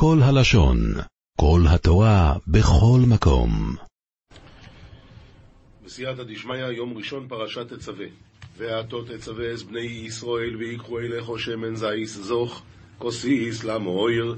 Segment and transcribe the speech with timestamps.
[0.00, 0.78] כל הלשון,
[1.40, 3.76] כל התורה, בכל מקום.
[5.84, 8.06] בסייעתא דשמיא, יום ראשון, פרשת תצווה.
[8.56, 12.62] ועתו תצווה את בני ישראל, ויקחו אליך שמן זייס זוך,
[12.98, 14.36] כוסיס למויר,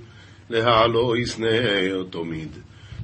[0.50, 2.56] להעלויס נר תמיד.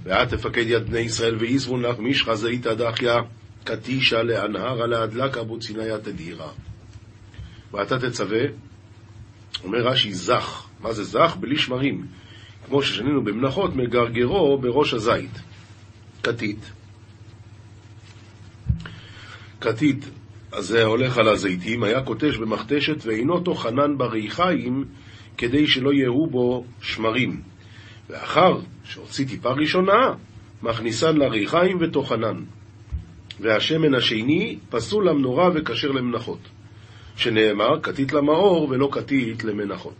[0.02, 3.12] ואת תפקד יד בני ישראל, ויזבון לך מישחא זיתא דחיא,
[3.64, 6.50] קטישה לאנהרה להדלקה בוציניה תדירה.
[7.72, 8.42] ואתה תצווה,
[9.64, 10.66] אומר רש"י, זך.
[10.80, 11.36] מה זה זך?
[11.40, 12.06] בלי שמרים.
[12.66, 15.30] כמו ששנינו במנחות, מגרגרו בראש הזית.
[16.22, 16.70] כתית.
[19.60, 20.04] כתית,
[20.52, 24.84] אז זה הולך על הזיתים, היה קוטש במכתשת ואינו טוחנן בריחיים
[25.36, 27.40] כדי שלא יהיו בו שמרים.
[28.10, 30.14] ואחר שהוציא טיפה ראשונה,
[30.62, 32.36] מכניסן לריחיים וטוחנן.
[33.40, 36.38] והשמן השני פסול למנורה וכשר למנחות.
[37.16, 39.96] שנאמר, כתית למאור ולא כתית למנחות.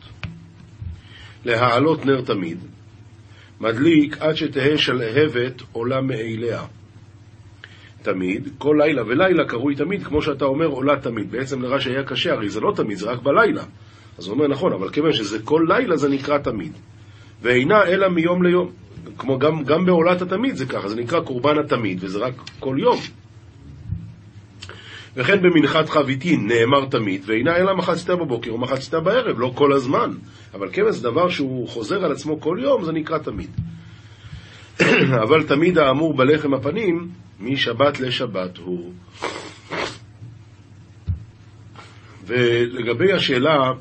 [1.46, 2.58] להעלות נר תמיד,
[3.60, 6.62] מדליק עד שתהא שלהבת עולה מאליה.
[8.02, 11.30] תמיד, כל לילה ולילה קרוי תמיד, כמו שאתה אומר, עולה תמיד.
[11.30, 13.62] בעצם לרש"י היה קשה, הרי זה לא תמיד, זה רק בלילה.
[14.18, 16.72] אז הוא אומר, נכון, אבל כיוון שזה כל לילה זה נקרא תמיד.
[17.42, 18.70] ואינה אלא מיום ליום.
[19.18, 22.98] כמו גם, גם בעולת התמיד זה ככה, זה נקרא קורבן התמיד, וזה רק כל יום.
[25.16, 30.10] וכן במנחת חביתין נאמר תמיד, ואינה אלא מחציתה בבוקר או מחציתה בערב, לא כל הזמן.
[30.54, 33.50] אבל כיוון זה דבר שהוא חוזר על עצמו כל יום, זה נקרא תמיד.
[35.24, 37.08] אבל תמיד האמור בלחם הפנים,
[37.40, 38.92] משבת לשבת הוא.
[42.26, 43.72] ולגבי השאלה,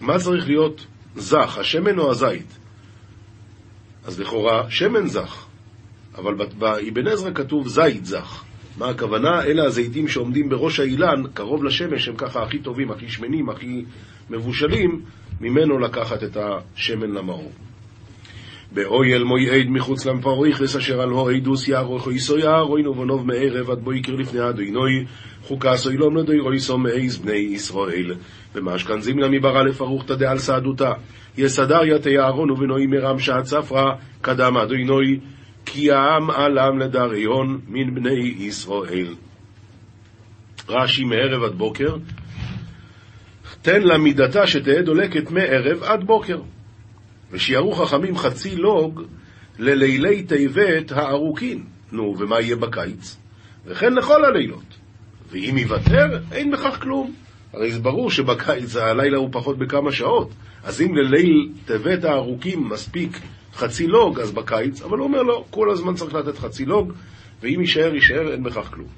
[0.00, 0.86] מה צריך להיות
[1.16, 2.58] זך, השמן או הזית?
[4.04, 5.46] אז לכאורה, שמן זך,
[6.18, 8.44] אבל באבן עזרא כתוב זית זך.
[8.78, 9.42] מה הכוונה?
[9.42, 13.84] אלה הזיתים שעומדים בראש האילן, קרוב לשמש, הם ככה הכי טובים, הכי שמנים, הכי
[14.30, 15.00] מבושלים,
[15.40, 17.52] ממנו לקחת את השמן למאור.
[18.72, 24.12] באויל מויעד מחוץ למפרויכס אשר על הורידוס יערוך איסו יערוין ובונוב מערב עד בו יקר
[24.12, 25.04] לפני אדוינוי
[25.42, 28.14] חוקה סוילום לדוירויסו מעז בני ישראל
[28.54, 30.92] ומשכן זימנה מברא לפרוכתא דעל סעדותה
[31.38, 35.20] יסדר יתה יערון ובנוי מרם שעת ספרה קדם אדוינוי
[35.66, 39.14] כי העם עלם לדריון מן בני ישראל.
[40.68, 41.96] רש"י מערב עד בוקר,
[43.62, 46.40] תן לה מידתה שתהא דולקת מערב עד בוקר.
[47.30, 49.02] ושיערו חכמים חצי לוג
[49.58, 51.64] ללילי תיבת הארוכין.
[51.92, 53.16] נו, ומה יהיה בקיץ?
[53.66, 54.78] וכן לכל הלילות.
[55.30, 57.14] ואם יוותר, אין בכך כלום.
[57.52, 60.30] הרי זה ברור שבקיץ הלילה הוא פחות בכמה שעות.
[60.64, 63.20] אז אם לליל תיבת הארוכים מספיק
[63.56, 66.92] חצי לוג, אז בקיץ, אבל הוא אומר לא, כל הזמן צריך לתת חצי לוג,
[67.42, 68.88] ואם יישאר, יישאר, אין בכך כלום.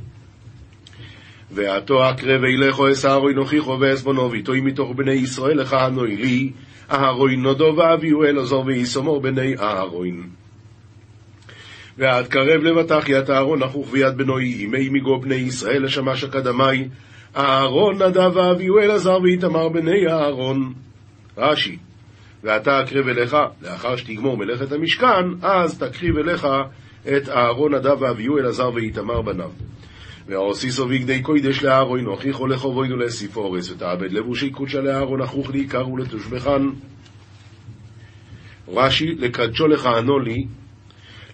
[1.51, 6.53] ועתו אקרא וילכו אסערוי נוכיחו ואסבונו ואיתוי מתוך בני ישראל לך הנוי לי
[6.91, 10.23] אהרוין נודו ואביהו אל עזור ויסומור בני אהרוין.
[11.99, 16.89] ועד קרב לבטח יד אהרון נחוך ויד בנוי ימי מיגו בני ישראל לשמש אקדמי
[17.37, 20.73] אהרון נדב ואביהו אל עזר ואיתמר בני אהרון.
[21.39, 21.77] רש"י
[22.43, 26.47] ואתה אקרב אליך, לאחר שתגמור מלאכת המשכן, אז תקריב אליך
[27.09, 29.51] את אהרון נדב ואביהו אלעזר ואיתמר בניו.
[30.27, 36.69] והאוסיסו בגדי קוידש לאהרון, הוכיחו לחובוינו לסיפורס, ותעבד לבושי קודשה לאהרון, אחוך לעיקר ולתושבחן.
[38.69, 40.47] רש"י, לקדשו לכהנו לי,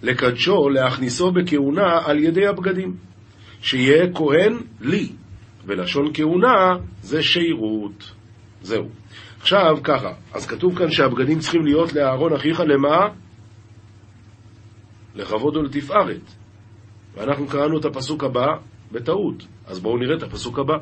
[0.02, 2.96] לקדשו להכניסו בכהונה על ידי הבגדים,
[3.62, 5.08] שיהיה כהן לי,
[5.66, 8.12] ולשון כהונה זה שירות.
[8.62, 8.88] זהו.
[9.42, 13.08] עכשיו, ככה, אז כתוב כאן שהבגדים צריכים להיות לאהרון אחיך למה?
[15.14, 16.20] לכבוד ולתפארת.
[17.14, 18.46] ואנחנו קראנו את הפסוק הבא
[18.92, 20.74] בטעות, אז בואו נראה את הפסוק הבא.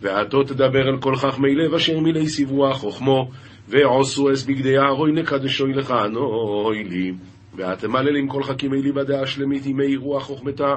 [0.00, 3.30] ועתו תדבר על כל חכמי לב אשר מילי סיבוה חוכמו,
[3.68, 7.12] ועושו אס בגדי אהרון לקדשוי לך נוי לי.
[7.54, 10.74] ואתם מללים כל חכימי לי בדעה שלמית ימי רוח חוכמתה,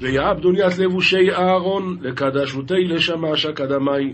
[0.00, 4.12] ויעבדון ית לבושי אהרון לקדשותי לשמש אקדמי.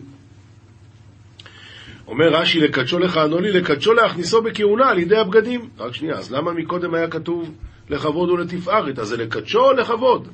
[2.08, 5.68] אומר רש"י, לקדשו לכהנו לי, לקדשו להכניסו בכהונה על ידי הבגדים.
[5.78, 7.54] רק שנייה, אז למה מקודם היה כתוב
[7.90, 8.98] לכבוד ולתפארת?
[8.98, 10.28] אז זה לקדשו או לכבוד?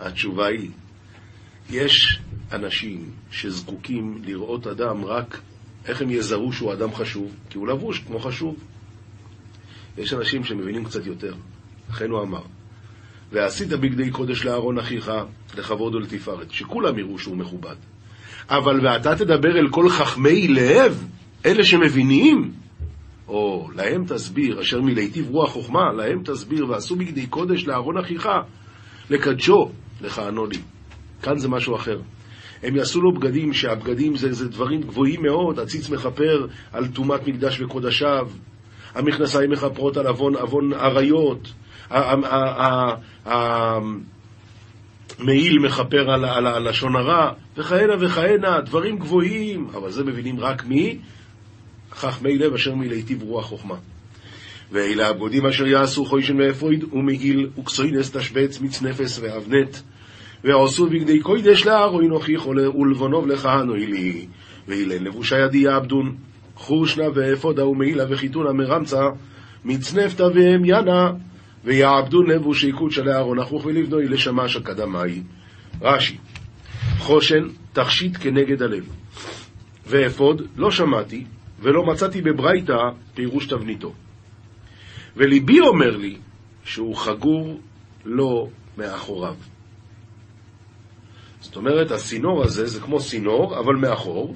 [0.00, 0.70] התשובה היא,
[1.70, 2.20] יש
[2.52, 5.40] אנשים שזקוקים לראות אדם רק
[5.86, 8.56] איך הם יזהו שהוא אדם חשוב, כי הוא לבוש כמו חשוב.
[9.98, 11.34] יש אנשים שמבינים קצת יותר,
[11.90, 12.42] לכן הוא אמר,
[13.32, 15.12] ועשית בגדי קודש לאהרון אחיך
[15.58, 17.76] לכבוד ולתפארת, שכולם יראו שהוא מכובד.
[18.50, 21.04] אבל ואתה תדבר אל כל חכמי לב,
[21.46, 22.52] אלה שמבינים,
[23.28, 28.28] או להם תסביר, אשר מלהיטיב רוח חוכמה, להם תסביר, ועשו בגדי קודש לאהרון אחיך,
[29.10, 30.58] לקדשו, לכהנו לי.
[31.22, 31.98] כאן זה משהו אחר.
[32.62, 37.60] הם יעשו לו בגדים, שהבגדים זה, זה דברים גבוהים מאוד, הציץ מכפר על טומאת מקדש
[37.60, 38.28] וקודשיו.
[38.94, 41.52] המכנסיים מכפרות על עוון עריות,
[45.18, 50.98] המעיל מכפר על, הלשון הרע, וכהנה וכהנה, דברים גבוהים, אבל זה מבינים רק מי?
[51.92, 53.74] חכמי לב אשר מלהיטיב רוח חוכמה.
[54.72, 59.76] ואלה הבגודים אשר יעשו חוישן ואפרויד ומעיל וכסוינס תשבץ מצנפס ואבנט
[60.44, 64.26] ועשו בגדי קוידש לארוין הוכיח ולבונוב לכהנו לי
[64.68, 66.14] ואילן לבושה ידי יעבדון
[66.54, 69.02] חושנה ואפודה ומעילה וחיתונה מרמצה
[69.64, 70.24] מצנפתא
[71.68, 75.22] והמיינה ויעבדון לבושי קודשא לאהרון אחוך ולבנוי לשמש אקדמאי.
[75.82, 76.16] רש"י,
[76.98, 78.88] חושן תכשיט כנגד הלב.
[79.86, 81.24] ואפוד לא שמעתי
[81.60, 82.76] ולא מצאתי בברייתא
[83.14, 83.92] פירוש תבניתו.
[85.16, 86.16] וליבי אומר לי
[86.64, 87.60] שהוא חגור
[88.04, 89.34] לו מאחוריו.
[91.40, 94.34] זאת אומרת, הסינור הזה זה כמו סינור, אבל מאחור,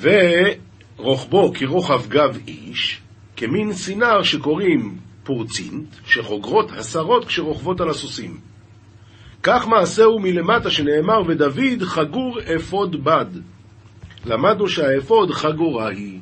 [0.00, 3.00] ורוחבו כרוחב גב איש,
[3.36, 8.40] כמין סינר שקוראים פורצינט, שחוגרות הסרות כשרוכבות על הסוסים.
[9.42, 13.26] כך מעשהו מלמטה שנאמר, ודוד חגור אפוד בד.
[14.24, 16.20] למדנו שהאפוד חגורה היא.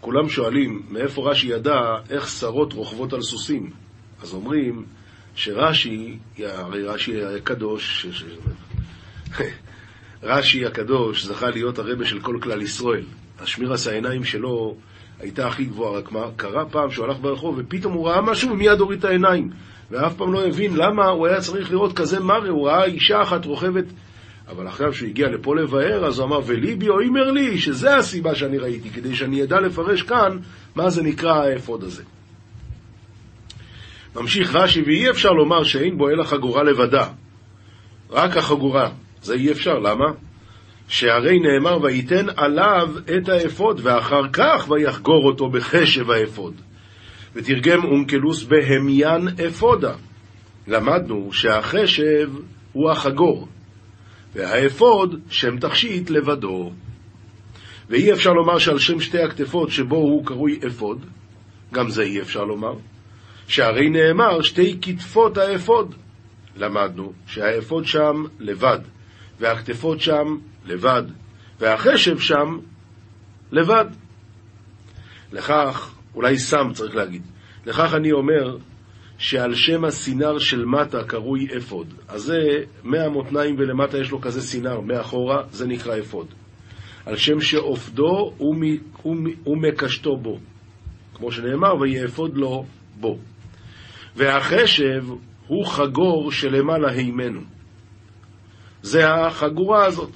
[0.00, 1.80] כולם שואלים, מאיפה רש"י ידע
[2.10, 3.70] איך שרות רוכבות על סוסים?
[4.22, 4.84] אז אומרים
[5.34, 8.24] שרש"י, הרי רש"י הקדוש, ש...
[10.22, 13.04] רש"י הקדוש זכה להיות הרבה של כל כלל ישראל.
[13.44, 14.74] השמירס העיניים שלו
[15.20, 18.80] הייתה הכי גבוהה, רק מה, קרה פעם שהוא הלך ברחוב ופתאום הוא ראה משהו ומיד
[18.80, 19.50] הוריד את העיניים.
[19.90, 23.44] ואף פעם לא הבין למה הוא היה צריך לראות כזה מראה, הוא ראה אישה אחת
[23.44, 23.84] רוכבת
[24.48, 28.58] אבל עכשיו שהוא הגיע לפה לבאר, אז הוא אמר, וליבי אומר לי, שזה הסיבה שאני
[28.58, 30.38] ראיתי, כדי שאני אדע לפרש כאן
[30.74, 32.02] מה זה נקרא האפוד הזה.
[34.16, 37.08] ממשיך רש"י, ואי אפשר לומר שאין בו אלא חגורה לבדה.
[38.10, 38.90] רק החגורה.
[39.22, 40.04] זה אי אפשר, למה?
[40.88, 46.54] שהרי נאמר, וייתן עליו את האפוד, ואחר כך ויחגור אותו בחשב האפוד.
[47.34, 49.94] ותרגם אונקלוס בהמיין אפודה.
[50.66, 52.30] למדנו שהחשב
[52.72, 53.48] הוא החגור.
[54.34, 56.72] והאפוד שם תכשיט לבדו.
[57.90, 61.06] ואי אפשר לומר שעל שם שתי הכתפות שבו הוא קרוי אפוד,
[61.72, 62.74] גם זה אי אפשר לומר,
[63.48, 65.94] שהרי נאמר שתי כתפות האפוד.
[66.56, 68.78] למדנו שהאפוד שם לבד,
[69.40, 71.02] והכתפות שם לבד,
[71.60, 72.58] והחשב שם
[73.52, 73.84] לבד.
[75.32, 77.22] לכך, אולי סם צריך להגיד,
[77.66, 78.56] לכך אני אומר
[79.18, 81.94] שעל שם הסינר של מטה קרוי אפוד.
[82.08, 82.38] אז זה
[82.82, 86.26] מהמותניים ולמטה יש לו כזה סינר, מאחורה, זה נקרא אפוד.
[87.06, 88.32] על שם שאופדו
[89.46, 90.38] ומקשתו בו.
[91.14, 92.64] כמו שנאמר, ויאפוד לו
[93.00, 93.18] בו.
[94.16, 95.04] והחשב
[95.46, 97.40] הוא חגור שלמעלה הימנו.
[98.82, 100.10] זה החגורה הזאת.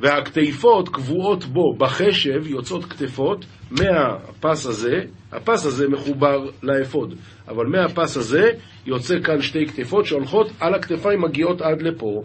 [0.00, 5.00] והכתפות קבועות בו, בחשב יוצאות כתפות מהפס הזה,
[5.32, 7.14] הפס הזה מחובר לאפוד,
[7.48, 8.50] אבל מהפס הזה
[8.86, 12.22] יוצא כאן שתי כתפות שהולכות על הכתפיים, מגיעות עד לפה.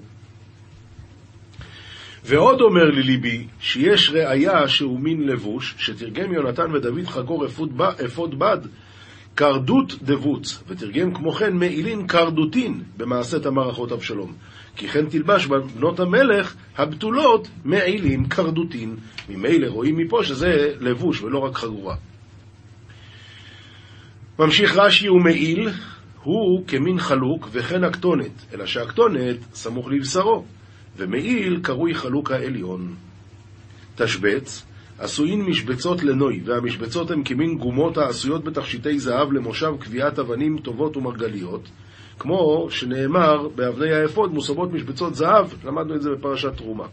[2.24, 8.40] ועוד אומר לי ליבי, שיש ראיה שהוא מין לבוש, שתרגם יונתן ודוד חגור אפוד, אפוד
[8.40, 8.58] בד,
[9.40, 14.34] קרדות דבוץ, ותרגם כמו כן מעילין קרדותין במעשה תמר אחות אבשלום.
[14.76, 18.96] כי כן תלבש בנות המלך הבתולות מעילים קרדותין.
[19.30, 21.96] ממילא רואים מפה שזה לבוש ולא רק חגורה.
[24.40, 25.70] ממשיך רש"י ומעיל
[26.24, 30.46] הוא כמין חלוק וכן הכתונת, אלא שהכתונת סמוך לבשרו,
[30.98, 32.96] ומעיל קרוי חלוק העליון.
[33.96, 34.66] תשבץ
[35.00, 41.70] עשויים משבצות לנוי, והמשבצות הן כמין גומות העשויות בתכשיטי זהב למושב קביעת אבנים טובות ומרגליות,
[42.20, 46.86] כמו שנאמר באבני האפוד מוסבות משבצות זהב, למדנו את זה בפרשת תרומה.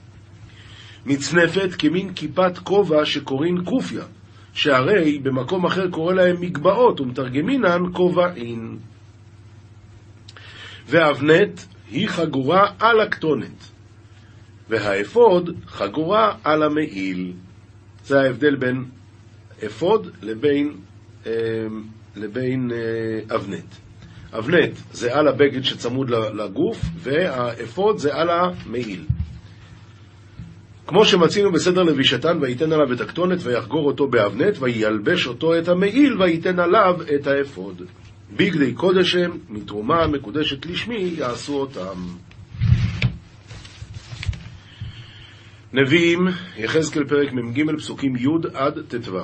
[1.06, 4.04] מצנפת כמין כיפת כובע שקוראים קופיה,
[4.52, 8.78] שהרי במקום אחר קורא להם מגבעות ומתרגמינן כובעין.
[10.88, 13.70] ואבנת היא חגורה על הכתונת,
[14.68, 17.32] והאפוד חגורה על המעיל.
[18.06, 18.84] זה ההבדל בין
[19.66, 20.72] אפוד לבין,
[21.26, 21.32] אה,
[22.16, 23.74] לבין אה, אבנט.
[24.38, 29.04] אבנט זה על הבגד שצמוד לגוף, והאפוד זה על המעיל.
[30.86, 36.22] כמו שמצינו בסדר לבישתן, וייתן עליו את הכתונת, ויחגור אותו באבנט, וילבש אותו את המעיל,
[36.22, 37.82] וייתן עליו את האפוד.
[38.36, 41.96] בגדי קודש הם, מתרומה מקודשת לשמי, יעשו אותם.
[45.76, 49.18] נביאים, יחזקאל פרק מ"ג, פסוקים י' עד ט"ו.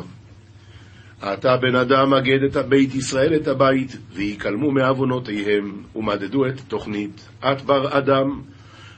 [1.18, 7.28] אתה בן אדם אגד את בית ישראל את הבית, ויקלמו מעוונותיהם, ומדדו את תוכנית.
[7.40, 8.42] את בר אדם,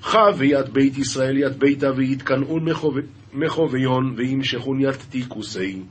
[0.02, 2.66] חב יד בית ישראל יד ביתה, ויתקנאון
[3.32, 5.82] מחוביון וימשכוניית תיקוסי.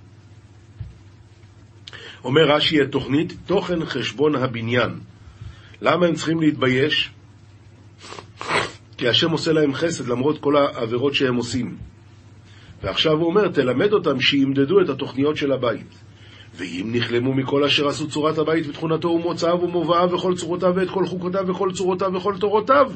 [2.24, 5.00] אומר רש"י את תוכנית תוכן חשבון הבניין.
[5.82, 7.12] למה הם צריכים להתבייש?
[9.03, 11.75] כי השם עושה להם חסד למרות כל העבירות שהם עושים.
[12.83, 16.03] ועכשיו הוא אומר, תלמד אותם שימדדו את התוכניות של הבית.
[16.55, 21.43] ואם נכלמו מכל אשר עשו צורת הבית ותכונתו ומוצאיו ומובאיו וכל צורותיו ואת כל חוקותיו
[21.48, 22.91] וכל צורותיו וכל תורותיו,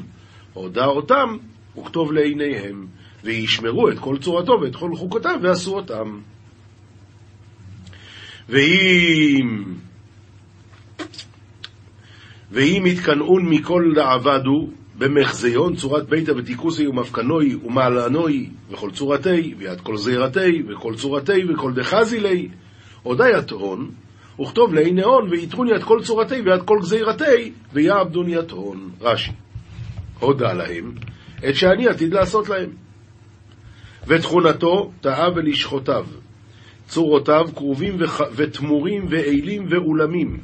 [0.52, 1.36] הודע אותם
[1.78, 2.86] וכתוב לעיניהם,
[3.24, 6.20] וישמרו את כל צורתו ואת כל חוקותיו ועשו אותם.
[8.48, 9.64] ואם
[12.50, 20.62] ואם יתקנאון מכל דעבדו במחזיון צורת ביתא ותיקוסי ומפקנוי ומעלנוי וכל צורתי ויד כל זעירתי
[20.68, 22.48] וכל צורתי וכל דחזי לי
[23.02, 23.90] הודית הון
[24.40, 28.52] וכתוב לעיני הון ויתרוני את כל צורתי ויד כל גזירתי ויעבדוני את
[29.00, 29.32] רש"י
[30.20, 30.94] הודה להם
[31.48, 32.70] את שאני עתיד לעשות להם.
[34.06, 36.06] ותכונתו טעה ולשחותיו
[36.86, 37.96] צורותיו קרובים
[38.36, 40.40] ותמורים ואילים ואולמים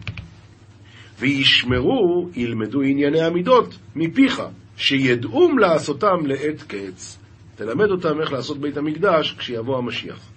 [1.18, 4.42] וישמרו, ילמדו ענייני המידות מפיך,
[4.76, 7.18] שידעום לעשותם לעת קץ.
[7.54, 10.30] תלמד אותם איך לעשות בית המקדש כשיבוא המשיח.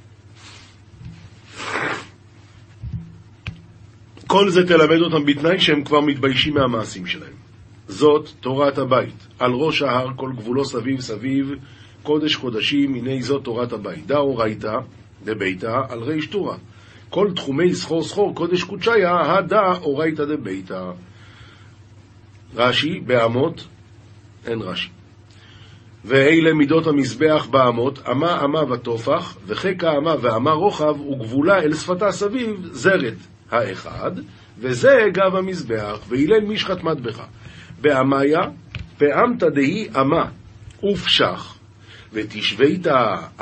[4.28, 7.34] כל זה תלמד אותם בתנאי שהם כבר מתביישים מהמעשים שלהם.
[7.88, 9.28] זאת תורת הבית.
[9.40, 11.52] על ראש ההר כל גבולו סביב סביב,
[12.04, 14.08] קודש קודשים, הנה זאת תורת הבית.
[14.08, 14.78] דאורייתא
[15.24, 16.58] דביתא על ריש טורא.
[17.10, 20.92] כל תחומי סחור סחור קודש קודשיה, הדה אורייתא דביתא.
[22.56, 23.68] רש"י, באמות,
[24.46, 24.90] אין רש"י.
[26.06, 32.70] ואלה מידות המזבח באמות, אמה אמה ותופח, וחיקה אמה ואמה רוחב, וגבולה אל שפתה סביב,
[32.72, 33.18] זרת
[33.52, 34.12] האחד,
[34.60, 37.26] וזה גב המזבח, והילל משחת מטבחה.
[37.82, 38.42] באמיה,
[38.98, 40.26] פעמתא דהי אמה,
[40.84, 41.57] ופשח,
[42.14, 42.88] ותשבית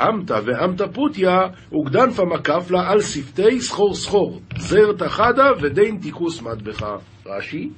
[0.00, 1.38] אמתא ואמתא פוטיה,
[1.72, 6.96] וגדנפא מקפלה על שפתי סחור סחור, זר תחדה ודין תיקוס מטבחה.
[7.26, 7.70] רש"י,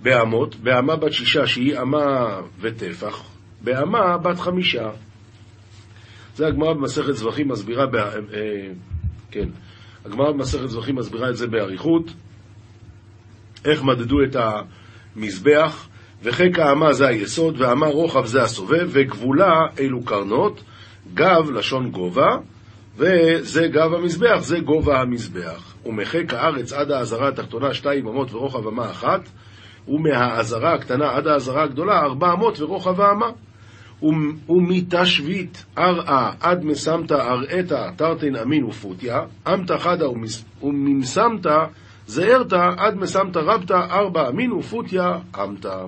[0.00, 3.22] באמות, באמה בת שישה שהיא אמה וטפח,
[3.60, 4.90] באמה בת חמישה.
[6.34, 7.96] זה הגמרא במסכת זבחים מסבירה, ב...
[7.96, 8.12] אה,
[9.30, 9.48] כן,
[10.04, 12.12] הגמרא במסכת זבחים מסבירה את זה באריכות,
[13.64, 15.87] איך מדדו את המזבח,
[16.22, 20.62] וחיק האמה זה היסוד, והאמה רוחב זה הסובב, וגבולה אלו קרנות,
[21.14, 22.36] גב לשון גובה,
[22.96, 25.74] וזה גב המזבח, זה גובה המזבח.
[25.86, 29.20] ומחיק הארץ עד האזהרה התחתונה שתיים אמות ורוחב אמה אחת,
[29.88, 33.30] ומהאזהרה הקטנה עד האזהרה הגדולה ארבע אמות ורוחב האמה.
[34.48, 40.06] ומתשבית ארעה עד מסמתא אראתא תרתין אמין ופותיה, אמתא חדה
[40.62, 41.64] וממסמתא
[42.06, 45.84] זערתא עד מסמתא רבתא ארבע אמין ופותיה אמתא.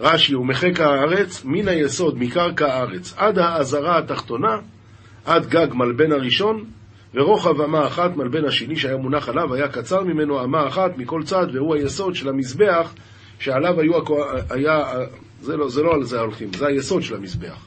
[0.00, 4.56] רש"י, ומחק הארץ, מן היסוד, מקרקע הארץ, עד האזהרה התחתונה,
[5.24, 6.64] עד גג מלבן הראשון,
[7.14, 11.46] ורוחב אמה אחת, מלבן השני שהיה מונח עליו, היה קצר ממנו אמה אחת מכל צד,
[11.52, 12.94] והוא היסוד של המזבח,
[13.38, 13.92] שעליו היו,
[14.50, 14.84] היה,
[15.40, 17.66] זה לא, זה לא על זה הולכים, זה היסוד של המזבח.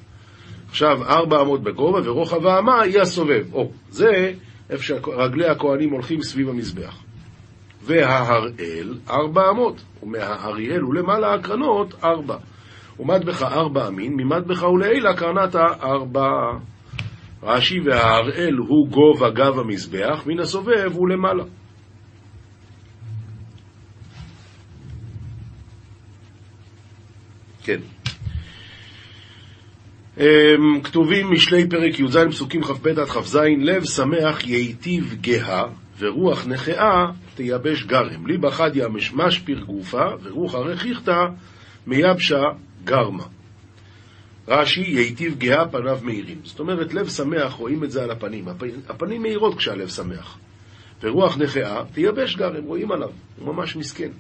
[0.69, 3.53] עכשיו, ארבע אמות בגובה, ורוחב האמה היא הסובב.
[3.53, 4.33] או, זה
[4.69, 6.97] איפה שרגלי הכהנים הולכים סביב המזבח.
[7.83, 12.37] וההראל ארבע אמות, ומהאריאל ולמעלה הקרנות ארבע.
[12.99, 16.29] ומטבחה ארבע אמין, ממטבחה ולעילה קרנתה ארבע.
[17.43, 21.43] רש"י וההראל הוא גובה גב המזבח, מן הסובב הוא למעלה.
[27.63, 27.79] כן.
[30.17, 35.63] אמ, כתובים משלי פרק י"ז פסוקים כ"ב עד כ"ז לב שמח ייטיב גאה
[36.01, 37.05] ורוח נכאה
[37.35, 38.27] תייבש גרם.
[38.27, 41.25] ליבא חדיא משפיר גופה, ורוח הרכיכתא
[41.87, 42.41] מייבשה
[42.83, 43.23] גרמה.
[44.47, 46.39] רש"י, ייטיב גאה פניו מאירים.
[46.43, 48.47] זאת אומרת, לב שמח, רואים את זה על הפנים.
[48.89, 50.37] הפנים מאירות כשהלב שמח.
[51.03, 54.11] ורוח נכאה תייבש גרם, רואים עליו, הוא ממש מסכן.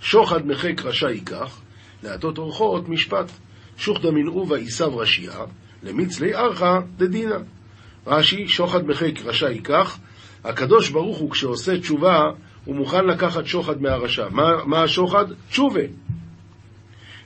[0.00, 1.60] שוחד מחק רשע ייקח,
[2.02, 3.30] להטות אורחות משפט.
[3.76, 5.44] שוחדא מנעובה עיסב רשיעה,
[5.82, 7.36] למצלי ארכה דדינא.
[8.06, 9.98] רש"י, שוחד מחק רשע ייקח,
[10.44, 12.30] הקדוש ברוך הוא, כשעושה תשובה,
[12.64, 14.28] הוא מוכן לקחת שוחד מהרשע.
[14.30, 15.24] מה, מה השוחד?
[15.48, 15.80] תשובה.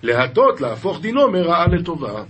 [0.03, 2.25] להטות, להפוך דינו מרעה לטובה.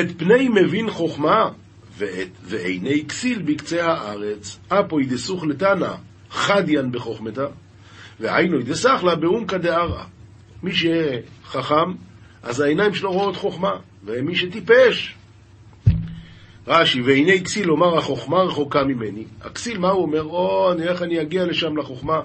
[0.00, 1.50] את פני מבין חוכמה
[1.96, 4.58] ואת, ועיני כסיל בקצה הארץ.
[4.68, 5.94] אפו ידסוך לתנא
[6.30, 7.46] חדיין בחוכמתה,
[8.20, 10.04] והיינו ידסך לה באומקא דערא.
[10.62, 11.92] מי שחכם,
[12.42, 13.72] אז העיניים שלו רואות חוכמה,
[14.04, 15.14] ומי שטיפש,
[16.66, 19.24] רש"י, והנה כסיל לומר החוכמה רחוקה ממני.
[19.40, 20.22] הכסיל, מה הוא אומר?
[20.22, 22.20] או, איך אני אגיע לשם לחוכמה?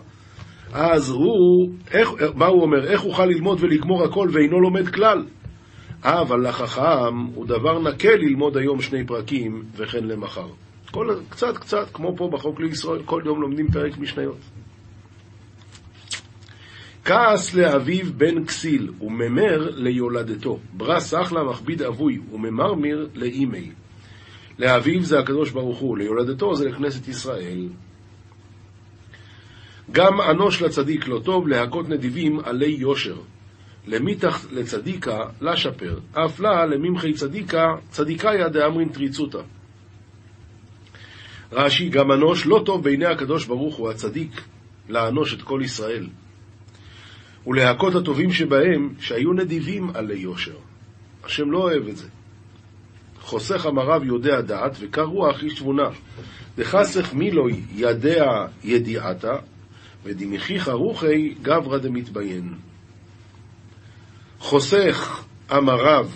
[0.74, 2.88] אז הוא, איך, מה הוא אומר?
[2.88, 5.25] איך אוכל ללמוד ולגמור הכל ואינו לומד כלל?
[6.03, 10.48] אבל לחכם הוא דבר נקה ללמוד היום שני פרקים וכן למחר.
[10.91, 14.39] כל, קצת קצת, כמו פה בחוק לישראל, כל יום לומדים פרק משניות.
[17.05, 20.60] כעס לאביו בן כסיל, וממר ליולדתו.
[20.74, 23.72] ברא סחלה מכביד אבוי, וממרמיר לאימי.
[24.59, 27.67] לאביו זה הקדוש ברוך הוא, ליולדתו זה לכנסת ישראל.
[29.91, 33.15] גם אנוש לצדיק לא טוב להכות נדיבים עלי יושר.
[33.87, 39.41] למיתח לצדיקה לשפר, אף לה לממחי צדיקה, צדיקאיה דאמרין טריצותא.
[41.51, 44.41] רש"י, גם אנוש לא טוב בעיני הקדוש ברוך הוא הצדיק
[44.89, 46.07] לאנוש את כל ישראל.
[47.47, 50.57] ולהכות הטובים שבהם שהיו נדיבים עלי יושר.
[51.23, 52.07] השם לא אוהב את זה.
[53.29, 55.89] חוסך אמריו יודע דעת, וקר רוח איש תבונה.
[56.57, 58.25] דחסך מילוי ידע
[58.63, 59.36] ידיעתה,
[60.03, 62.53] ודמכיך רוחי גברא דמתביין.
[64.39, 66.09] חוסך אמריו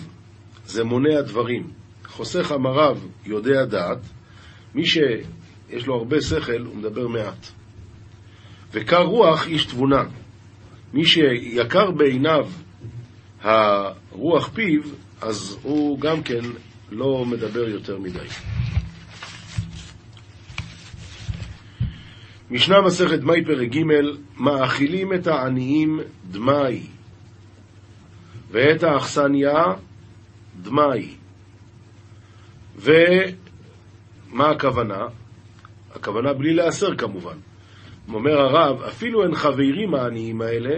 [0.66, 1.70] זה מונע דברים.
[2.06, 4.00] חוסך אמריו יודע דעת.
[4.74, 7.46] מי שיש לו הרבה שכל, הוא מדבר מעט.
[8.72, 10.04] וקר רוח איש תבונה.
[10.92, 12.48] מי שיקר בעיניו
[13.42, 14.82] הרוח פיו,
[15.20, 16.40] אז הוא גם כן
[16.94, 18.26] לא מדבר יותר מדי.
[22.50, 23.82] משנה מסכת דמי פרק ג'
[24.36, 26.86] מאכילים את העניים דמי
[28.50, 29.64] ואת האכסניה
[30.62, 31.14] דמי
[32.76, 35.06] ומה הכוונה?
[35.94, 37.36] הכוונה בלי להסר כמובן.
[38.12, 40.76] אומר הרב, אפילו הן חברים העניים האלה,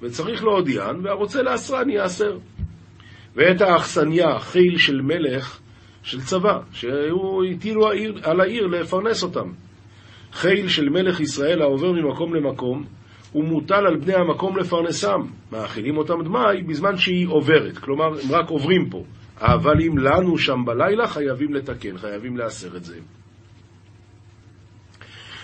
[0.00, 2.38] וצריך להודיען, והרוצה לאסרן יאסר.
[3.38, 5.58] ואת האכסניה, חיל של מלך,
[6.02, 7.88] של צבא, שהוא הטילו
[8.22, 9.52] על העיר לפרנס אותם.
[10.32, 12.84] חיל של מלך ישראל העובר ממקום למקום,
[13.32, 15.20] הוא מוטל על בני המקום לפרנסם.
[15.52, 19.04] מאכילים אותם דמאי בזמן שהיא עוברת, כלומר, הם רק עוברים פה.
[19.40, 22.96] אבל אם לנו שם בלילה, חייבים לתקן, חייבים לאסר את זה.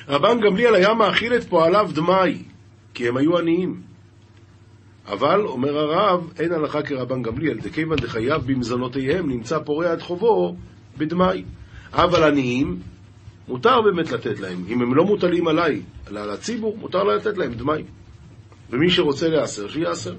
[0.09, 2.43] רבן גמליאל היה מאכיל את פועליו דמאי,
[2.95, 3.94] כי הם היו עניים.
[5.09, 10.57] אבל, אומר הרב, אין הלכה כרבן גמליאל, דכיוון דחייב במזונותיהם נמצא פורע את חובו
[10.99, 11.45] בדמאי.
[11.93, 12.79] אבל עניים,
[13.49, 14.65] מותר באמת לתת להם.
[14.69, 17.85] אם הם לא מוטלים עליי, אלא על הציבור, מותר לתת להם דמאי.
[18.71, 20.15] ומי שרוצה להיאסר, שיאסר.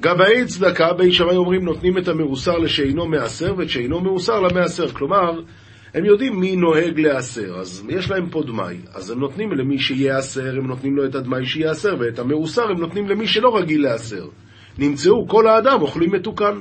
[0.00, 4.88] גבאי צדקה, בי שמאי אומרים, נותנים את המרוסר לשאינו מעשר, ואת שאינו מעוסר למעשר.
[4.88, 5.40] כלומר,
[5.94, 10.56] הם יודעים מי נוהג להיאסר, אז יש להם פה דמאי, אז הם נותנים למי שיעשר,
[10.58, 14.28] הם נותנים לו את הדמאי שיעשר, ואת המעוסר הם נותנים למי שלא רגיל להיאסר.
[14.78, 16.60] נמצאו כל האדם אוכלים מתוקן.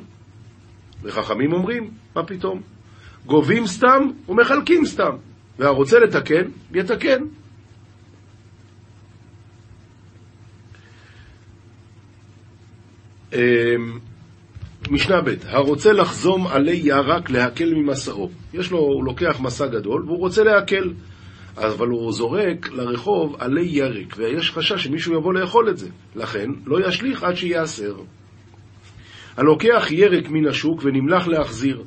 [1.04, 2.62] וחכמים אומרים, מה פתאום?
[3.26, 5.12] גובים סתם ומחלקים סתם,
[5.60, 7.24] והרוצה לתקן, יתקן.
[14.92, 18.30] משנה ב' הרוצה לחזום עלי ירק להקל ממסעו.
[18.54, 20.94] יש לו, הוא לוקח מסע גדול והוא רוצה להקל.
[21.58, 25.90] אבל הוא זורק לרחוב עלי ירק, ויש חשש שמישהו יבוא לאכול את זה.
[26.16, 27.96] לכן, לא ישליך עד שייאסר.
[29.38, 31.84] הלוקח ירק מן השוק ונמלח להחזיר.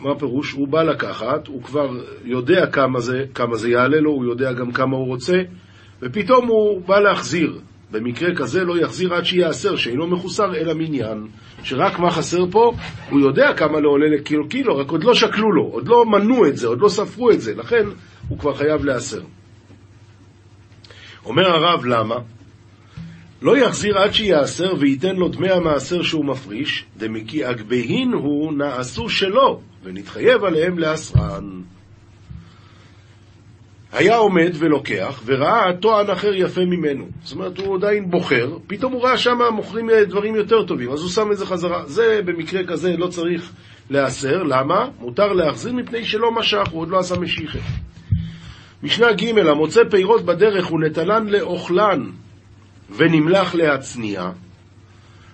[0.00, 0.52] מה פירוש?
[0.52, 1.90] הוא בא לקחת, הוא כבר
[2.24, 5.36] יודע כמה זה, כמה זה יעלה לו, הוא יודע גם כמה הוא רוצה,
[6.02, 7.60] ופתאום הוא בא להחזיר.
[7.90, 11.26] במקרה כזה לא יחזיר עד שיעשר, שאינו מחוסר אלא מניין.
[11.62, 12.72] שרק מה חסר פה,
[13.10, 16.46] הוא יודע כמה לא עולה לקילו קילו, רק עוד לא שקלו לו, עוד לא מנו
[16.46, 17.86] את זה, עוד לא ספרו את זה, לכן
[18.28, 19.22] הוא כבר חייב להעשר.
[21.24, 22.16] אומר הרב, למה?
[23.42, 29.60] לא יחזיר עד שיעשר וייתן לו דמי המעשר שהוא מפריש, דמקי אגבהין הוא נעשו שלו,
[29.84, 31.62] ונתחייב עליהם לאסרן.
[33.92, 37.06] היה עומד ולוקח, וראה טוען אחר יפה ממנו.
[37.22, 41.10] זאת אומרת, הוא עדיין בוחר, פתאום הוא ראה שם מוכרים דברים יותר טובים, אז הוא
[41.10, 41.82] שם את זה חזרה.
[41.86, 43.52] זה במקרה כזה לא צריך
[43.90, 44.88] להיאסר, למה?
[45.00, 47.58] מותר להחזיר מפני שלא משך, הוא עוד לא עשה משיחה.
[48.82, 52.10] משנה ג' המוצא פירות בדרך הוא נטלן לאוכלן
[52.96, 54.30] ונמלח להצניע.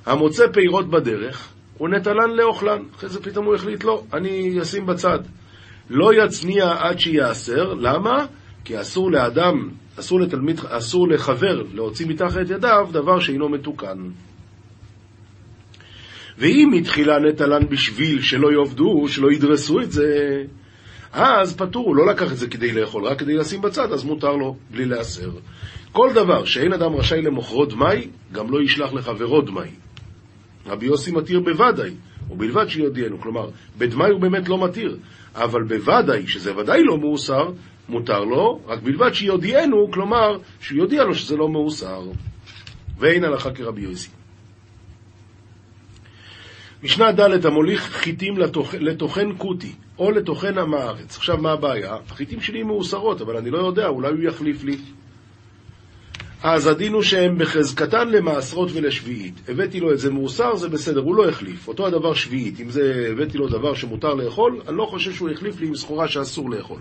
[0.06, 2.82] המוצא פירות בדרך הוא נטלן לאוכלן.
[2.96, 5.18] אחרי זה פתאום הוא החליט, לא, אני אשים בצד.
[5.90, 8.26] לא יצניע עד שיעשר, למה?
[8.64, 9.68] כי אסור לאדם,
[10.00, 13.98] אסור לתלמיד, אסור לחבר להוציא מתחת ידיו דבר שאינו מתוקן.
[16.38, 20.42] ואם מתחילה נטלן בשביל שלא יעבדו, שלא ידרסו את זה,
[21.12, 24.36] אז פטור, הוא לא לקח את זה כדי לאכול, רק כדי לשים בצד, אז מותר
[24.36, 25.30] לו בלי להסר.
[25.92, 29.70] כל דבר שאין אדם רשאי למוכרו דמי, גם לא ישלח לחברו דמי.
[30.66, 31.90] רבי יוסי מתיר בוודאי,
[32.30, 33.20] ובלבד שיודיענו.
[33.20, 33.48] כלומר,
[33.78, 34.96] בדמי הוא באמת לא מתיר,
[35.34, 37.50] אבל בוודאי, שזה ודאי לא מאוסר,
[37.88, 42.02] מותר לו, רק בלבד שיודיענו, כלומר, שהוא יודיע לו שזה לא מאוסר.
[42.98, 44.08] ואין הלכה כרבי יוסי.
[46.82, 48.34] משנה ד' המוליך חיטים.
[48.80, 51.16] לטוחן קוטי, או לטוחן עם הארץ.
[51.16, 51.96] עכשיו, מה הבעיה?
[52.10, 54.76] החיטים שלי מאוסרות, אבל אני לא יודע, אולי הוא יחליף לי.
[56.42, 59.34] אז הדין הוא שהם בחזקתן למעשרות ולשביעית.
[59.48, 61.68] הבאתי לו את זה מאוסר, זה בסדר, הוא לא החליף.
[61.68, 62.60] אותו הדבר שביעית.
[62.60, 66.08] אם זה הבאתי לו דבר שמותר לאכול, אני לא חושב שהוא החליף לי עם סחורה
[66.08, 66.80] שאסור לאכול.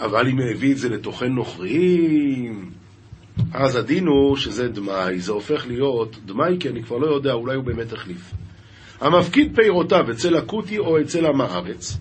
[0.00, 2.70] אבל אם הביא את זה לטוחן נוכרים,
[3.52, 7.56] אז הדין הוא שזה דמאי, זה הופך להיות דמאי כי אני כבר לא יודע, אולי
[7.56, 8.32] הוא באמת החליף.
[9.00, 11.96] המפקיד פירותיו אצל הכותי או אצל עם הארץ,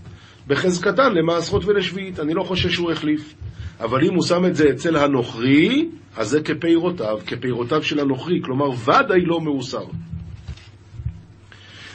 [0.48, 3.34] בחזקתן למעשרות ולשביעית, אני לא חושב שהוא החליף.
[3.80, 8.70] אבל אם הוא שם את זה אצל הנוכרי, אז זה כפירותיו, כפירותיו של הנוכרי, כלומר
[8.70, 9.86] ודאי לא מאוסר.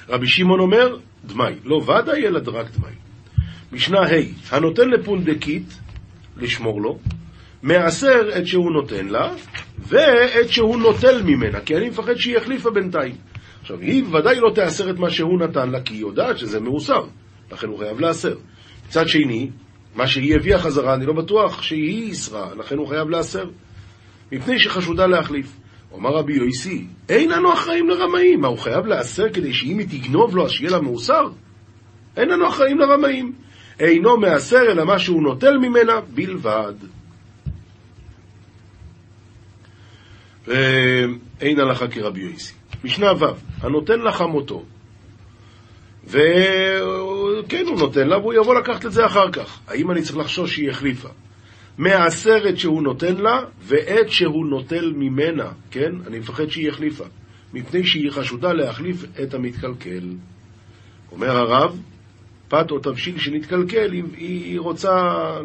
[0.08, 2.92] רבי שמעון אומר, דמאי, לא ודאי אלא רק דמאי.
[3.72, 5.78] משנה ה' הנותן לפונדקית,
[6.36, 6.98] לשמור לו,
[7.62, 9.32] מעשר את שהוא נותן לה,
[9.78, 13.14] ואת שהוא נוטל ממנה, כי אני מפחד שהיא החליפה בינתיים.
[13.60, 17.04] עכשיו, היא ודאי לא תעשר את מה שהוא נתן לה, כי היא יודעת שזה מאוסר,
[17.52, 18.36] לכן הוא חייב לעשר.
[18.86, 19.50] מצד שני,
[19.94, 23.44] מה שהיא הביאה חזרה, אני לא בטוח שהיא איסרה, לכן הוא חייב לעשר.
[24.32, 25.56] מפני שחשודה להחליף.
[25.92, 28.40] אומר רבי יויסי, אין אנו אחראים לרמאים.
[28.40, 31.28] מה, הוא חייב לעשר כדי שאם היא תגנוב לו, אז שיהיה לה מאוסר?
[32.16, 33.32] אין אנו אחראים לרמאים.
[33.80, 36.74] אינו מעשר אלא מה שהוא נוטל ממנה בלבד.
[40.46, 42.54] ואין הלכה כרבי יויסי.
[42.84, 43.24] משנה ו',
[43.60, 44.64] הנותן לחמותו,
[46.06, 49.60] וכן, הוא נותן לה, והוא יבוא לקחת את זה אחר כך.
[49.68, 51.08] האם אני צריך לחשוש שהיא החליפה?
[51.78, 55.92] מהעשרת שהוא נותן לה, ועת שהוא נוטל ממנה, כן?
[56.06, 57.04] אני מפחד שהיא החליפה.
[57.54, 60.08] מפני שהיא חשודה להחליף את המתקלקל.
[61.12, 61.80] אומר הרב,
[62.48, 64.90] פת או תבשיל שנתקלקל, היא, היא רוצה,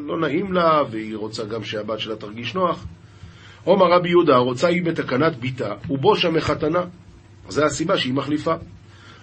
[0.08, 2.86] לא נעים לה, והיא רוצה גם שהבת שלה תרגיש נוח.
[3.64, 6.84] עומר רבי יהודה, רוצה היא בתקנת ביתה, ובושה מחתנה.
[7.50, 8.54] זו הסיבה שהיא מחליפה.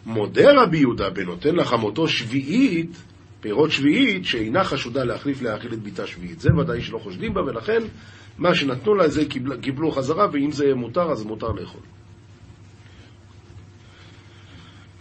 [0.06, 2.96] מודה רבי יהודה בנותן לחמותו שביעית,
[3.40, 6.40] פירות שביעית, שאינה חשודה להחליף להאכיל את ביתה שביעית.
[6.40, 7.82] זה ודאי שלא חושדים בה, ולכן
[8.38, 11.80] מה שנתנו לה זה קיבל, קיבלו חזרה, ואם זה מותר, אז מותר לאכול.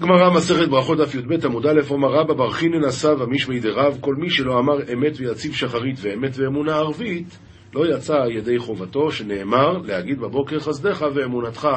[0.02, 4.16] גמרא מסכת ברכות דף י"ב עמוד א' אומר רבא בר חינן עשה ומשמי דרב כל
[4.16, 7.38] מי שלא אמר אמת ויציב שחרית ואמת ואמונה ערבית
[7.74, 11.68] לא יצא ידי חובתו שנאמר להגיד בבוקר חסדך ואמונתך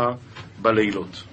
[0.62, 1.24] בלילות.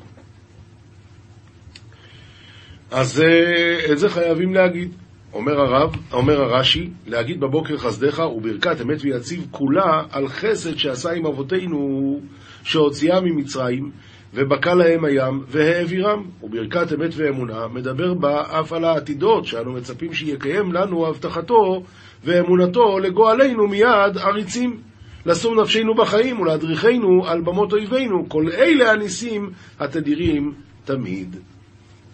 [2.92, 4.92] אז אה, את זה חייבים להגיד.
[5.34, 11.26] אומר הרב, אומר הרש"י, להגיד בבוקר חסדך וברכת אמת ויציב כולה על חסד שעשה עם
[11.26, 12.20] אבותינו
[12.64, 13.92] שהוציאה ממצרים
[14.36, 16.24] ובקע להם הים והעבירם.
[16.44, 21.84] וברכת אמת ואמונה מדבר בה אף על העתידות שאנו מצפים שיקיים לנו הבטחתו
[22.24, 24.80] ואמונתו לגואלנו מיד עריצים.
[25.26, 30.54] לשום נפשנו בחיים ולהדריכנו על במות אויבינו, כל אלה הניסים התדירים
[30.86, 31.36] תמיד.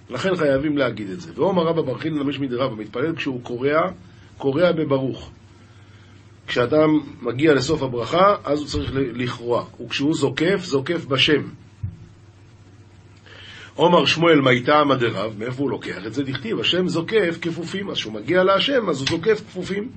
[0.10, 1.31] לכן חייבים להגיד את זה.
[1.36, 3.91] ואומר רבא בר חינן למש מדי רבא, מתפלל כשהוא קורע,
[4.38, 5.31] קורע בברוך.
[6.47, 9.65] כשאדם מגיע לסוף הברכה, אז הוא צריך לכרוע.
[9.86, 11.41] וכשהוא זוקף, זוקף בשם.
[13.81, 16.23] עומר שמואל מייטעמא דרב, מאיפה הוא לוקח את זה?
[16.23, 19.89] דכתיב, השם זוקף כפופים, אז כשהוא מגיע להשם, אז הוא זוקף כפופים.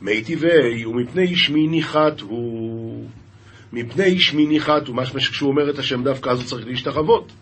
[0.00, 3.06] מי טבעי, ומפני שמי ניחת הוא...
[3.72, 7.32] מפני שמי ניחת הוא, משמע שכשהוא אומר את השם דווקא, אז הוא צריך להשתחוות.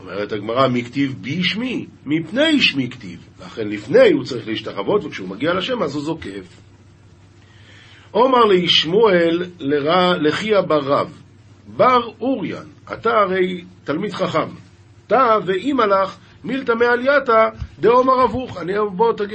[0.00, 1.86] אומרת הגמרא, מי כתיב בי שמי?
[2.06, 3.28] מפני שמי כתיב.
[3.46, 6.60] לכן לפני הוא צריך להשתחוות, וכשהוא מגיע לשם אז הוא זוקף.
[8.10, 9.42] עומר לישמואל
[10.20, 11.22] לחייא בר רב,
[11.66, 14.48] בר אוריאן, אתה הרי תלמיד חכם,
[15.06, 17.48] אתה ואימא לך מילתא מעלייתא
[17.80, 18.60] דעומר אבוך.
[18.60, 18.74] אני,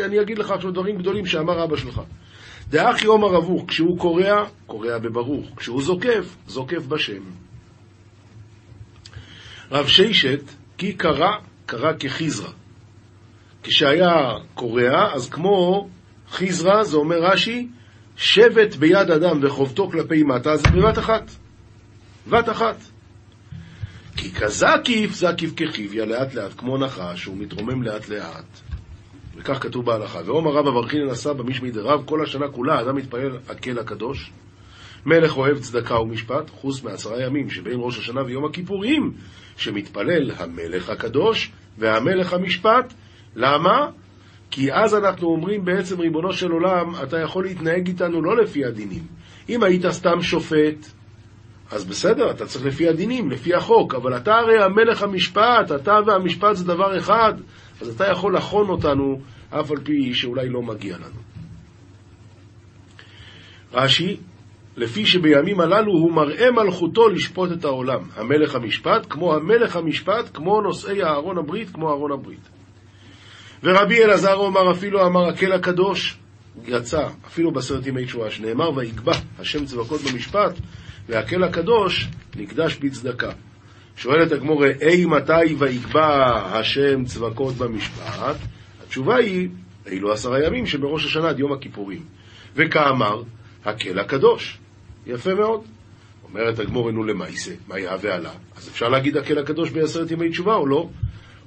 [0.06, 2.02] אני אגיד לך עכשיו דברים גדולים שאמר אבא שלך.
[2.70, 7.22] דאחי עומר אבוך, כשהוא קורע, קורע בברוך, כשהוא זוקף, זוקף בשם.
[9.72, 10.42] רב שיישת,
[10.78, 11.32] כי קרא,
[11.66, 12.50] קרא כחיזרא.
[13.64, 15.88] כשהיה קורע, אז כמו
[16.30, 17.68] חיזרא, זה אומר רש"י,
[18.16, 21.32] שבט ביד אדם וחובטו כלפי מטה, זה בבת אחת.
[22.30, 22.91] בת אחת.
[24.22, 28.60] כי כזקיף, זקיף כחיביה, לאט לאט, כמו נחש, הוא מתרומם לאט לאט.
[29.36, 30.20] וכך כתוב בהלכה.
[30.26, 34.32] ואומר רבא ברכינן עשה במשמי דרב, כל השנה כולה אדם מתפלל הקל הקדוש.
[35.06, 39.12] מלך אוהב צדקה ומשפט, חוץ מעשרה ימים שבין ראש השנה ויום הכיפורים,
[39.58, 42.94] שמתפלל המלך הקדוש והמלך המשפט.
[43.36, 43.88] למה?
[44.52, 49.04] כי אז אנחנו אומרים בעצם, ריבונו של עולם, אתה יכול להתנהג איתנו לא לפי הדינים.
[49.50, 51.01] אם היית סתם שופט,
[51.72, 56.56] אז בסדר, אתה צריך לפי הדינים, לפי החוק, אבל אתה הרי המלך המשפט, אתה והמשפט
[56.56, 57.34] זה דבר אחד,
[57.82, 61.22] אז אתה יכול לחון אותנו, אף על פי שאולי לא מגיע לנו.
[63.74, 64.18] רש"י,
[64.78, 68.00] לפי שבימים הללו הוא מראה מלכותו לשפוט את העולם.
[68.16, 72.50] המלך המשפט, כמו המלך המשפט, כמו נושאי אהרון הברית, כמו אהרון הברית.
[73.64, 76.18] ורבי אלעזר אומר, אפילו אמר הקל הקדוש,
[76.66, 80.54] יצא, אפילו בעשרת ימי תשועה, שנאמר, ויקבע השם צבקות במשפט,
[81.12, 83.32] והקל הקדוש נקדש בצדקה.
[83.96, 88.36] שואלת הגמורה, אי מתי ויקבע השם צבקות במשפט?
[88.84, 89.50] התשובה היא,
[89.88, 92.02] אילו עשרה ימים שבראש השנה עד יום הכיפורים.
[92.56, 93.24] וכאמר,
[93.66, 94.58] הקל הקדוש.
[95.08, 95.62] יפה מאוד.
[96.24, 98.32] אומרת הגמור, נו למעשה, מה יהווה עלה?
[98.58, 100.90] אז אפשר להגיד הקל הקדוש בעשרת ימי תשובה או לא?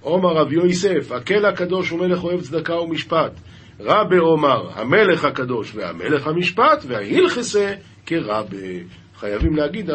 [0.01, 3.33] עומר רב יוסף, הקל הקדוש הוא מלך אוהב צדקה ומשפט.
[3.81, 7.75] רבי עומר, המלך הקדוש והמלך המשפט, וההילכסה
[8.07, 8.85] כרבי.
[9.25, 9.91] חייבים להגיד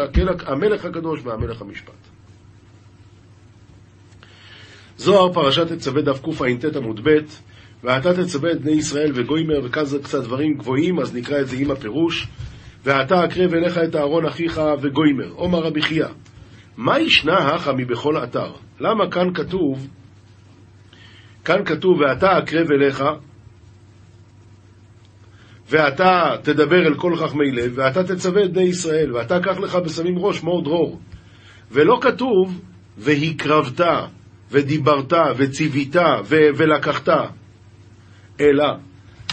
[0.46, 1.94] המלך הקדוש והמלך המשפט.
[4.98, 7.18] זוהר פרשת תצווה דף קע"ט עמוד ב'
[7.84, 11.72] ואתה תצווה את בני ישראל וגוימר וכזה קצת דברים גבוהים, אז נקרא את זה עם
[11.72, 12.28] הפירוש.
[12.84, 15.32] ואתה אקרב אליך את אהרון אחיך וגוימר.
[15.36, 16.08] עומר רבי חייא,
[16.78, 18.52] מה ישנה הכה מבכל אתר?
[18.80, 19.88] למה כאן כתוב,
[21.46, 23.04] כאן כתוב ואתה אקרב אליך
[25.70, 30.20] ואתה תדבר אל כל חכמי לב, ואתה תצווה את בני ישראל, ואתה קח לך בשמים
[30.20, 31.00] ראש מור דרור.
[31.72, 32.62] ולא כתוב,
[32.98, 33.82] והקרבת,
[34.52, 37.10] ודיברת, וציווית, ו- ולקחת.
[38.40, 38.66] אלא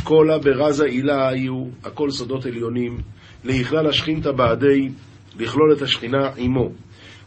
[0.05, 2.99] כל הברזה עילה היו, הכל סודות עליונים,
[3.45, 4.89] ליכלל השכינתא בעדי,
[5.39, 6.71] לכלול את השכינה עמו.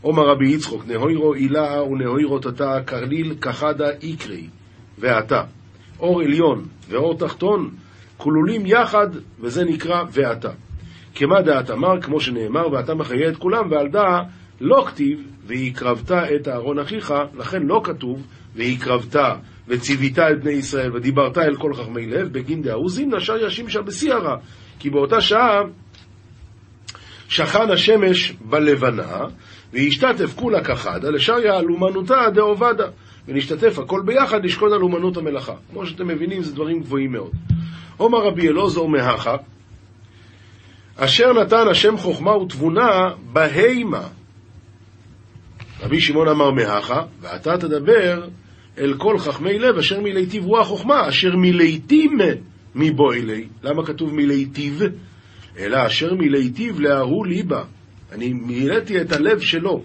[0.02, 4.48] עומר רבי יצחוק, נהוירו עילה ונהוירו תתה, קרליל כחדה איקרי,
[5.00, 5.43] ואתה.
[6.00, 7.69] אור עליון ואור תחתון,
[8.21, 9.08] כלולים יחד,
[9.39, 10.49] וזה נקרא ואתה.
[11.15, 14.23] כמה דעת אמר, כמו שנאמר, ואתה מחיה את כולם, ועל דעה
[14.62, 19.15] לא כתיב, והקרבת את אהרון אחיך, לכן לא כתוב, והקרבת
[19.67, 24.38] וציווית את בני ישראל, ודיברת אל כל חכמי לב, בגין דאוזין נשר ישימשה בסיירה,
[24.79, 25.62] כי באותה שעה
[27.29, 29.17] שכן השמש בלבנה,
[29.73, 32.88] והשתתף כולה כחדה, לשריה אלומנותה דאובדה,
[33.30, 35.54] ונשתתף הכל ביחד לשכון על אומנות המלאכה.
[35.72, 37.32] כמו שאתם מבינים, זה דברים גבוהים מאוד.
[37.98, 39.36] עומר רבי אלעזר מהכה,
[40.96, 44.08] אשר נתן השם חוכמה ותבונה בהימה.
[45.82, 48.28] רבי שמעון אמר מהכה, ואתה תדבר
[48.78, 52.18] אל כל חכמי לב אשר מלהיטיב רוח חוכמה, אשר מלהיטים
[52.76, 53.48] מבוילי.
[53.63, 54.82] למה כתוב מלהיטיב?
[55.58, 57.63] אלא אשר מלהיטיב להרו ליבה.
[58.12, 59.84] אני מילאתי את הלב שלו.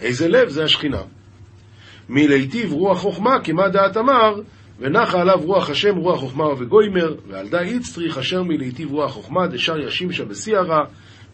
[0.00, 0.48] איזה לב?
[0.48, 1.02] זה השכינה.
[2.08, 4.40] מלהיטיב רוח חוכמה, כמה דעת אמר,
[4.78, 9.78] ונחה עליו רוח השם, רוח חוכמה וגוימר, ועל דה איצטריך אשר מלהיטיב רוח חוכמה, דשר
[9.78, 10.84] ישימשה בסיירה,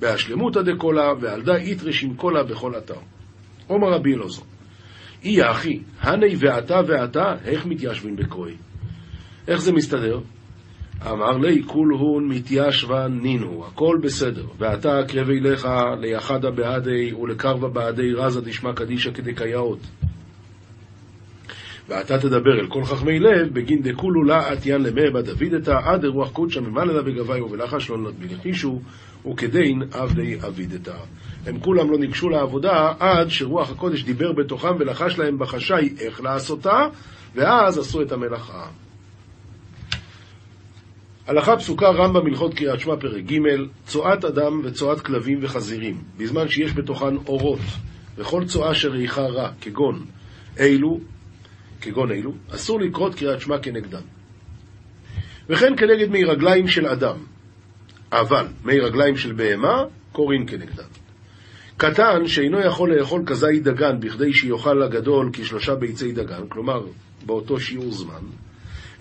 [0.01, 3.01] בהשלמותא דקולה, ועל דה איתרשים קולה בכל אתר.
[3.67, 4.43] עומר רבי אלעזר,
[5.25, 8.55] אי אחי, הני ואתה ואתה, איך מתיישבים בקרוי?
[9.49, 10.21] איך זה מסתדר?
[11.07, 14.47] אמר לי, כולהון מתיישבה נינו, הכל בסדר.
[14.59, 15.69] ואתה קרבי לך
[16.01, 19.79] ליחדה בעדי ולקרבה בעדי רזה דשמא קדישא כדקייאות.
[21.89, 26.61] ואתה תדבר אל כל חכמי לב, בגין דכולו לה עטיין למבה דוידתא, עד רוח קודשא
[26.61, 28.81] ממלא לה בגבי ובלחש לא נדבין יחישו,
[29.31, 30.97] וכדין עבדי אבידתא.
[31.47, 36.87] הם כולם לא ניגשו לעבודה עד שרוח הקודש דיבר בתוכם ולחש להם בחשאי איך לעשותה,
[37.35, 38.67] ואז עשו את המלאכה.
[41.27, 43.39] הלכה פסוקה רמב"ם הלכות קריאת שמע פרק ג'
[43.87, 47.61] צואת אדם וצואת כלבים וחזירים, בזמן שיש בתוכן אורות,
[48.17, 50.05] וכל צואה שריחה רע, כגון
[50.61, 51.01] אילו,
[51.81, 54.03] כגון אילו, אסור לקרות קריאת שמע כנגדן.
[55.49, 57.17] וכן כנגד מי רגליים של אדם,
[58.13, 60.89] אבל מי רגליים של בהמה, קוראים כנגדן.
[61.77, 66.83] קטן שאינו יכול לאכול כזית דגן בכדי שיאכל הגדול כשלושה ביצי דגן, כלומר
[67.27, 68.21] באותו שיעור זמן,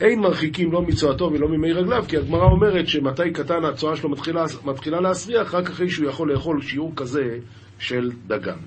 [0.02, 4.46] אין מרחיקים לא מצואתו ולא ממי רגליו, כי הגמרא אומרת שמתי קטן הצואה שלו מתחילה,
[4.66, 7.38] מתחילה להסריח, רק אחרי שהוא יכול לאכול שיעור כזה
[7.80, 8.58] של דגן.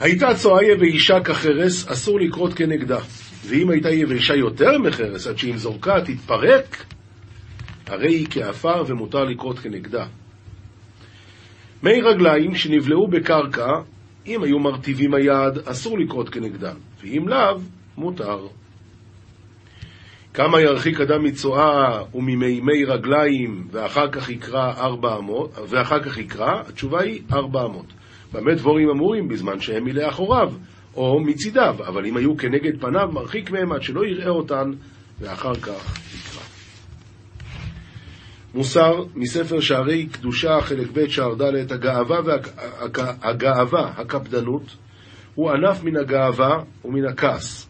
[0.00, 2.98] הייתה צואה יבשה כחרס, אסור לקרות כנגדה.
[3.46, 6.84] ואם הייתה יבשה יותר מחרס, עד שאם זורקה תתפרק,
[7.86, 10.06] הרי היא כעפר ומותר לקרות כנגדה.
[11.82, 13.68] מי רגליים שנבלעו בקרקע,
[14.26, 17.60] אם היו מרטיבים היד, אסור לקרות כנגדן, ואם לאו,
[17.96, 18.46] מותר.
[20.34, 27.00] כמה ירחיק אדם מצואה וממימי רגליים ואחר כך יקרא ארבע אמות, ואחר כך יקרא, התשובה
[27.00, 27.86] היא ארבע אמות.
[28.32, 30.52] במה דבורים אמורים בזמן שהם מלאחוריו,
[30.96, 34.70] או מצידיו, אבל אם היו כנגד פניו, מרחיק מהם עד שלא יראה אותן,
[35.20, 36.42] ואחר כך יקרא.
[38.54, 42.46] מוסר מספר שערי קדושה, חלק ב' שער ד', הגאווה, והג...
[43.22, 44.76] הגאווה, הקפדנות,
[45.34, 47.68] הוא ענף מן הגאווה ומן הכעס.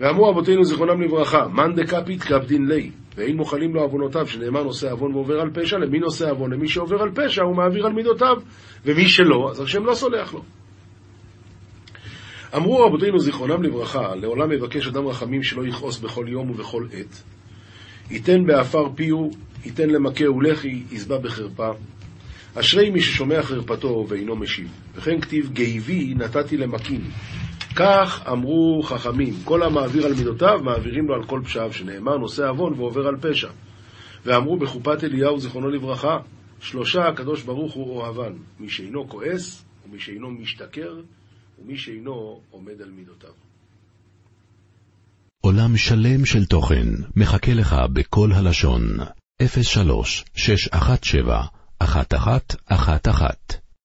[0.00, 5.14] ואמרו אבותינו זיכרונם לברכה, מאן דקפית קפדין לי, ואין מוחלים לו עוונותיו, שנאמר נושא עוון
[5.14, 6.52] ועובר על פשע, למי נושא עוון?
[6.52, 8.36] למי שעובר על פשע, הוא מעביר על מידותיו,
[8.84, 10.42] ומי שלא, אז השם לא סולח לו.
[12.56, 17.22] אמרו רבותינו זיכרונם לברכה, לעולם יבקש אדם רחמים שלא יכעוס בכל יום ובכל עת.
[18.10, 19.30] ייתן בעפר פיהו,
[19.64, 21.70] ייתן למכהו לחי, יזבע בחרפה.
[22.54, 24.68] אשרי מי ששומע חרפתו ואינו משיב.
[24.94, 27.00] וכן כתיב גיבי נתתי למכים.
[27.76, 32.72] כך אמרו חכמים, כל המעביר על מידותיו, מעבירים לו על כל פשעיו, שנאמר נושא עוון
[32.72, 33.48] ועובר על פשע.
[34.24, 36.18] ואמרו בחופת אליהו, זיכרונו לברכה,
[36.60, 41.00] שלושה הקדוש ברוך הוא אוהבן, מי שאינו כועס, ומי שאינו משתכר,
[41.58, 43.30] ומי שאינו עומד על מידותיו.
[45.40, 46.86] עולם שלם של תוכן
[47.16, 48.82] מחכה לך בכל הלשון,
[49.62, 51.44] 03 617
[51.82, 53.65] 1111